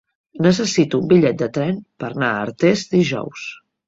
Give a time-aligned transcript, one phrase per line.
[0.43, 3.45] Necessito un bitllet de tren per anar a Artés dijous.